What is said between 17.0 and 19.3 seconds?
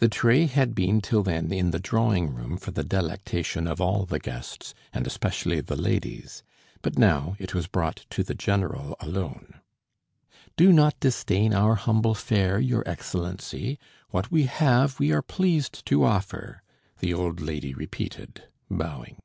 old lady repeated, bowing.